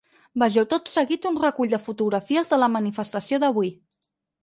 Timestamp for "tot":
0.71-0.89